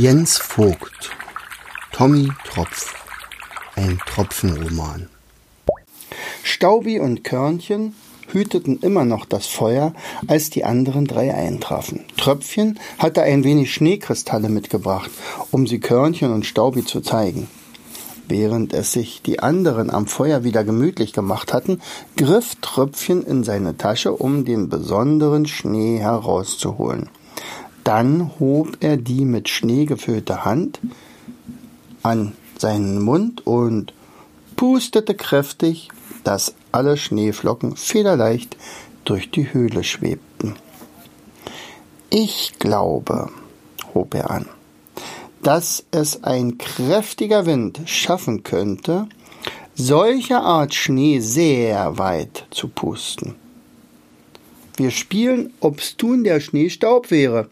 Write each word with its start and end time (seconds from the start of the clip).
Jens 0.00 0.38
Vogt 0.38 1.10
Tommy 1.90 2.30
Tropf 2.44 2.94
Ein 3.74 3.98
Tropfenroman 4.06 5.08
Staubi 6.44 7.00
und 7.00 7.24
Körnchen 7.24 7.96
hüteten 8.28 8.78
immer 8.78 9.04
noch 9.04 9.24
das 9.24 9.48
Feuer, 9.48 9.94
als 10.28 10.50
die 10.50 10.64
anderen 10.64 11.08
drei 11.08 11.34
eintrafen. 11.34 12.04
Tröpfchen 12.16 12.78
hatte 12.98 13.22
ein 13.22 13.42
wenig 13.42 13.74
Schneekristalle 13.74 14.48
mitgebracht, 14.48 15.10
um 15.50 15.66
sie 15.66 15.80
Körnchen 15.80 16.32
und 16.32 16.46
Staubi 16.46 16.84
zu 16.84 17.00
zeigen. 17.00 17.48
Während 18.28 18.74
es 18.74 18.92
sich 18.92 19.22
die 19.22 19.40
anderen 19.40 19.90
am 19.90 20.06
Feuer 20.06 20.44
wieder 20.44 20.62
gemütlich 20.62 21.12
gemacht 21.12 21.52
hatten, 21.52 21.80
griff 22.16 22.54
Tröpfchen 22.60 23.26
in 23.26 23.42
seine 23.42 23.76
Tasche, 23.76 24.12
um 24.12 24.44
den 24.44 24.68
besonderen 24.68 25.48
Schnee 25.48 25.98
herauszuholen. 25.98 27.10
Dann 27.88 28.38
hob 28.38 28.76
er 28.80 28.98
die 28.98 29.24
mit 29.24 29.48
Schnee 29.48 29.86
gefüllte 29.86 30.44
Hand 30.44 30.78
an 32.02 32.34
seinen 32.58 33.00
Mund 33.00 33.46
und 33.46 33.94
pustete 34.56 35.14
kräftig, 35.14 35.88
dass 36.22 36.54
alle 36.70 36.98
Schneeflocken 36.98 37.76
federleicht 37.76 38.58
durch 39.06 39.30
die 39.30 39.54
Höhle 39.54 39.84
schwebten. 39.84 40.56
Ich 42.10 42.58
glaube, 42.58 43.30
hob 43.94 44.12
er 44.12 44.32
an, 44.32 44.50
dass 45.42 45.82
es 45.90 46.24
ein 46.24 46.58
kräftiger 46.58 47.46
Wind 47.46 47.80
schaffen 47.86 48.42
könnte, 48.42 49.08
solche 49.74 50.40
Art 50.40 50.74
Schnee 50.74 51.20
sehr 51.20 51.96
weit 51.96 52.48
zu 52.50 52.68
pusten. 52.68 53.36
Wir 54.76 54.90
spielen, 54.90 55.54
ob's 55.60 55.96
tun 55.96 56.22
der 56.22 56.40
Schneestaub 56.40 57.10
wäre, 57.10 57.48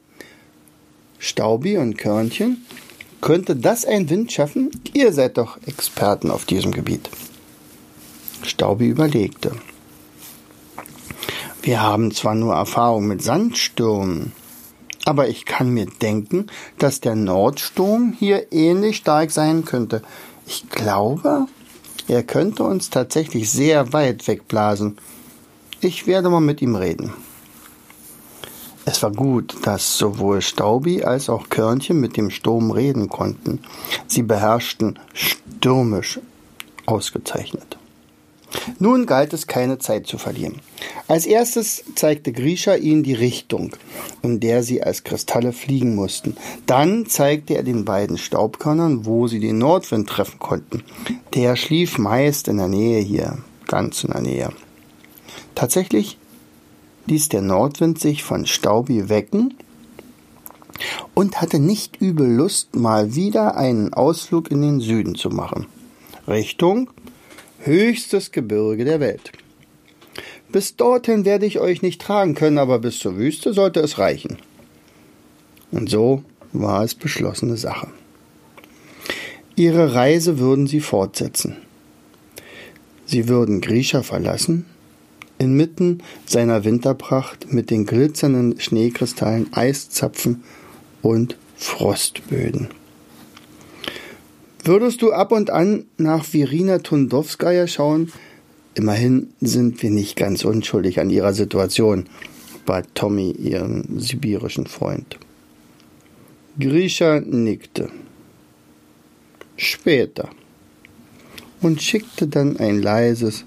Staubi 1.19 1.79
und 1.79 1.97
Körnchen, 1.99 2.65
könnte 3.21 3.57
das 3.57 3.85
ein 3.85 4.09
Wind 4.11 4.33
schaffen? 4.33 4.71
Ihr 4.93 5.13
seid 5.13 5.39
doch 5.39 5.59
Experten 5.67 6.31
auf 6.31 6.45
diesem 6.45 6.73
Gebiet. 6.73 7.11
Staubi 8.43 8.89
überlegte. 8.89 9.53
Wir 11.63 11.83
haben 11.83 12.13
zwar 12.13 12.35
nur 12.35 12.55
Erfahrung 12.55 13.09
mit 13.09 13.23
Sandstürmen, 13.23 14.33
aber 15.05 15.29
ich 15.29 15.45
kann 15.45 15.71
mir 15.71 15.87
denken, 15.87 16.47
dass 16.79 17.01
der 17.01 17.17
Nordsturm 17.17 18.15
hier 18.17 18.53
ähnlich 18.53 18.99
stark 18.99 19.33
sein 19.33 19.65
könnte. 19.65 20.03
Ich 20.47 20.69
glaube, 20.71 21.47
er 22.07 22.23
könnte 22.23 22.63
uns 22.63 22.91
tatsächlich 22.91 23.51
sehr 23.51 23.93
weit 23.93 24.29
wegblasen. 24.29 24.99
Ich 25.81 26.07
werde 26.07 26.31
mal 26.31 26.41
mit 26.41 26.63
ihm 26.63 26.77
reden. 26.77 27.13
Es 28.89 29.03
war 29.03 29.11
gut, 29.11 29.57
dass 29.65 29.99
sowohl 29.99 30.41
Staubi 30.41 31.03
als 31.03 31.29
auch 31.29 31.49
Körnchen 31.49 32.01
mit 32.01 32.17
dem 32.17 32.31
Sturm 32.31 32.71
reden 32.71 33.09
konnten. 33.09 33.59
Sie 34.07 34.23
beherrschten 34.23 35.01
stürmisch 35.13 36.21
ausgezeichnet. 36.87 37.79
Nun 38.79 39.07
galt 39.07 39.33
es 39.33 39.49
keine 39.49 39.79
Zeit 39.79 40.07
zu 40.07 40.19
verlieren. 40.19 40.61
Als 41.09 41.27
erstes 41.27 41.83
zeigte 41.97 42.31
Grisha 42.31 42.77
ihnen 42.77 43.03
die 43.03 43.13
Richtung, 43.13 43.75
in 44.23 44.39
der 44.39 44.63
sie 44.63 44.85
als 44.85 45.03
Kristalle 45.03 45.53
fliegen 45.53 45.97
mussten. 45.97 46.37
Dann 46.67 47.07
zeigte 47.07 47.55
er 47.55 47.65
den 47.65 47.85
beiden 47.85 48.19
Staubkörnern, 48.19 49.05
wo 49.05 49.27
sie 49.27 49.41
den 49.41 49.59
Nordwind 49.59 50.09
treffen 50.09 50.39
konnten. 50.39 50.85
Der 51.35 51.57
schlief 51.57 51.99
meist 51.99 52.47
in 52.47 52.59
der 52.59 52.69
Nähe 52.69 53.01
hier, 53.01 53.39
ganz 53.67 54.05
in 54.05 54.13
der 54.13 54.23
Nähe. 54.23 54.51
Tatsächlich 55.57 56.19
ließ 57.07 57.29
der 57.29 57.43
Nordwind 57.43 57.99
sich 58.01 58.23
von 58.25 58.47
Staubi 58.47 59.09
wecken 59.09 59.55
und 61.15 61.41
hatte 61.41 61.59
nicht 61.59 62.01
übel 62.01 62.29
Lust, 62.29 62.77
mal 62.77 63.15
wieder 63.15 63.57
einen 63.57 63.95
Ausflug 63.95 64.51
in 64.51 64.63
den 64.63 64.81
Süden 64.81 65.15
zu 65.15 65.31
machen. 65.31 65.67
Richtung 66.29 66.91
höchstes 67.61 68.33
Gebirge 68.33 68.85
der 68.85 69.01
Welt. 69.01 69.33
Bis 70.51 70.77
dorthin 70.77 71.25
werde 71.25 71.47
ich 71.47 71.59
euch 71.59 71.83
nicht 71.83 72.01
tragen 72.01 72.35
können, 72.35 72.59
aber 72.59 72.79
bis 72.79 72.99
zur 72.99 73.17
Wüste 73.17 73.53
sollte 73.53 73.81
es 73.81 73.99
reichen. 73.99 74.39
Und 75.71 75.91
so 75.91 76.23
war 76.53 76.85
es 76.85 76.95
beschlossene 76.95 77.57
Sache. 77.57 77.89
Ihre 79.57 79.95
Reise 79.95 80.39
würden 80.39 80.67
sie 80.67 80.81
fortsetzen. 80.81 81.57
Sie 83.07 83.29
würden 83.29 83.61
Grisha 83.61 84.03
verlassen 84.03 84.67
inmitten 85.39 86.03
seiner 86.25 86.65
Winterpracht 86.65 87.53
mit 87.53 87.71
den 87.71 87.87
glitzernden 87.87 88.61
Schneekristallen, 88.61 89.53
Eiszapfen 89.53 90.43
und 91.03 91.37
Frostböden. 91.57 92.69
Würdest 94.65 95.01
du 95.03 95.13
ab 95.13 95.33
und 95.33 95.51
an 95.51 95.85
nach 95.97 96.33
Virina 96.33 96.79
Tundowskaja 96.79 97.67
schauen? 97.67 98.13
Immerhin 98.75 99.29
sind 99.41 99.83
wir 99.83 99.91
nicht 99.91 100.17
ganz 100.17 100.45
unschuldig 100.45 101.01
an 101.01 101.09
ihrer 101.09 101.33
Situation, 101.33 102.07
bat 102.67 102.89
Tommy 102.95 103.31
ihren 103.31 104.01
sibirischen 104.01 104.67
Freund. 104.67 105.19
Grisha 106.59 107.21
nickte. 107.21 107.91
Später. 109.57 110.29
Und 111.63 111.81
schickte 111.81 112.27
dann 112.27 112.59
ein 112.59 112.83
leises 112.83 113.45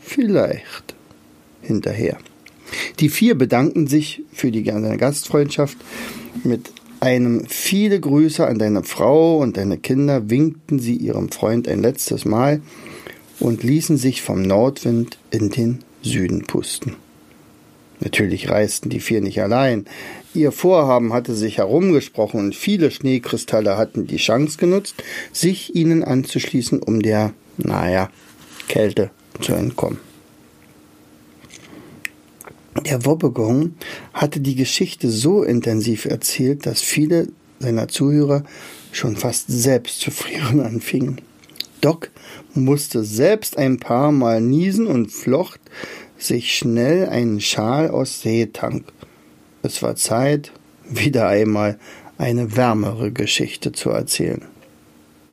Vielleicht 0.00 0.93
hinterher. 1.64 2.18
Die 3.00 3.08
vier 3.08 3.36
bedankten 3.36 3.86
sich 3.86 4.22
für 4.32 4.50
die 4.50 4.62
Gastfreundschaft 4.62 5.76
mit 6.42 6.72
einem 7.00 7.44
viele 7.46 8.00
Grüße 8.00 8.46
an 8.46 8.58
deine 8.58 8.82
Frau 8.82 9.38
und 9.38 9.56
deine 9.56 9.78
Kinder, 9.78 10.30
winkten 10.30 10.78
sie 10.78 10.96
ihrem 10.96 11.30
Freund 11.30 11.68
ein 11.68 11.82
letztes 11.82 12.24
Mal 12.24 12.62
und 13.40 13.62
ließen 13.62 13.98
sich 13.98 14.22
vom 14.22 14.42
Nordwind 14.42 15.18
in 15.30 15.50
den 15.50 15.80
Süden 16.02 16.44
pusten. 16.44 16.96
Natürlich 18.00 18.50
reisten 18.50 18.90
die 18.90 19.00
vier 19.00 19.20
nicht 19.20 19.40
allein. 19.40 19.86
Ihr 20.34 20.50
Vorhaben 20.50 21.12
hatte 21.12 21.34
sich 21.34 21.58
herumgesprochen 21.58 22.40
und 22.40 22.56
viele 22.56 22.90
Schneekristalle 22.90 23.76
hatten 23.76 24.06
die 24.06 24.16
Chance 24.16 24.58
genutzt, 24.58 24.94
sich 25.32 25.74
ihnen 25.74 26.02
anzuschließen, 26.02 26.82
um 26.82 27.00
der, 27.00 27.32
naja, 27.56 28.10
Kälte 28.68 29.10
zu 29.40 29.52
entkommen. 29.52 29.98
Der 32.84 33.06
Wobbegong 33.06 33.76
hatte 34.12 34.40
die 34.40 34.56
Geschichte 34.56 35.10
so 35.10 35.42
intensiv 35.42 36.04
erzählt, 36.04 36.66
dass 36.66 36.82
viele 36.82 37.28
seiner 37.58 37.88
Zuhörer 37.88 38.44
schon 38.92 39.16
fast 39.16 39.46
selbst 39.48 40.00
zu 40.00 40.10
frieren 40.10 40.60
anfingen. 40.64 41.22
Doc 41.80 42.10
musste 42.52 43.02
selbst 43.02 43.56
ein 43.56 43.78
paar 43.78 44.12
Mal 44.12 44.42
niesen 44.42 44.86
und 44.86 45.10
flocht 45.10 45.60
sich 46.18 46.56
schnell 46.56 47.08
einen 47.08 47.40
Schal 47.40 47.88
aus 47.88 48.20
Seetank. 48.20 48.84
Es 49.62 49.82
war 49.82 49.96
Zeit, 49.96 50.52
wieder 50.86 51.28
einmal 51.28 51.78
eine 52.18 52.54
wärmere 52.54 53.12
Geschichte 53.12 53.72
zu 53.72 53.90
erzählen. 53.90 54.42